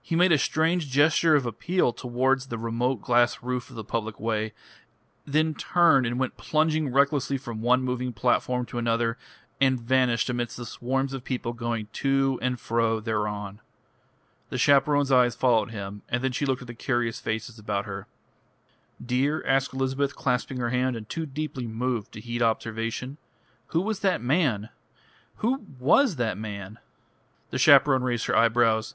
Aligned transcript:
He 0.00 0.14
made 0.14 0.30
a 0.30 0.38
strange 0.38 0.88
gesture 0.92 1.34
of 1.34 1.44
appeal 1.44 1.92
towards 1.92 2.46
the 2.46 2.56
remote 2.56 3.02
glass 3.02 3.42
roof 3.42 3.68
of 3.68 3.74
the 3.74 3.82
public 3.82 4.20
way, 4.20 4.52
then 5.24 5.54
turned 5.54 6.06
and 6.06 6.20
went 6.20 6.36
plunging 6.36 6.92
recklessly 6.92 7.36
from 7.36 7.60
one 7.62 7.82
moving 7.82 8.12
platform 8.12 8.64
to 8.66 8.78
another, 8.78 9.18
and 9.60 9.80
vanished 9.80 10.30
amidst 10.30 10.56
the 10.56 10.66
swarms 10.66 11.12
of 11.12 11.24
people 11.24 11.52
going 11.52 11.88
to 11.94 12.38
and 12.40 12.60
fro 12.60 13.00
thereon. 13.00 13.60
The 14.50 14.56
chaperone's 14.58 15.10
eyes 15.10 15.34
followed 15.34 15.72
him, 15.72 16.02
and 16.08 16.22
then 16.22 16.30
she 16.30 16.46
looked 16.46 16.62
at 16.62 16.68
the 16.68 16.72
curious 16.72 17.18
faces 17.18 17.58
about 17.58 17.86
her. 17.86 18.06
"Dear," 19.04 19.42
asked 19.44 19.74
Elizabeth, 19.74 20.14
clasping 20.14 20.58
her 20.58 20.70
hand, 20.70 20.94
and 20.94 21.08
too 21.08 21.26
deeply 21.26 21.66
moved 21.66 22.12
to 22.12 22.20
heed 22.20 22.40
observation, 22.40 23.18
"who 23.70 23.80
was 23.80 23.98
that 23.98 24.22
man? 24.22 24.68
Who 25.38 25.66
was 25.80 26.14
that 26.18 26.38
man?" 26.38 26.78
The 27.50 27.58
chaperone 27.58 28.04
raised 28.04 28.26
her 28.26 28.36
eyebrows. 28.36 28.94